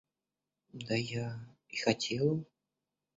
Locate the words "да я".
0.87-1.27